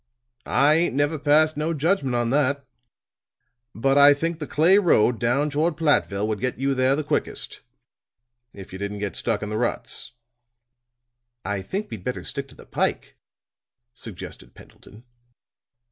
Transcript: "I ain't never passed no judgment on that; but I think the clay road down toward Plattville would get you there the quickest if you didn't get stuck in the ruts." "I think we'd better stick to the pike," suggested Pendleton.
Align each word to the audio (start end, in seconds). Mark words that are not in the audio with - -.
"I 0.47 0.73
ain't 0.73 0.95
never 0.95 1.19
passed 1.19 1.55
no 1.55 1.75
judgment 1.75 2.15
on 2.15 2.31
that; 2.31 2.65
but 3.75 3.99
I 3.99 4.15
think 4.15 4.39
the 4.39 4.47
clay 4.47 4.79
road 4.79 5.19
down 5.19 5.51
toward 5.51 5.77
Plattville 5.77 6.27
would 6.27 6.39
get 6.39 6.57
you 6.57 6.73
there 6.73 6.95
the 6.95 7.03
quickest 7.03 7.61
if 8.51 8.73
you 8.73 8.79
didn't 8.79 8.97
get 8.97 9.15
stuck 9.15 9.43
in 9.43 9.49
the 9.51 9.59
ruts." 9.59 10.13
"I 11.45 11.61
think 11.61 11.91
we'd 11.91 12.03
better 12.03 12.23
stick 12.23 12.47
to 12.47 12.55
the 12.55 12.65
pike," 12.65 13.15
suggested 13.93 14.55
Pendleton. 14.55 15.03